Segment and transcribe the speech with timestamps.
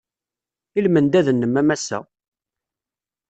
[0.77, 1.99] I lmendad-nnem a Massa!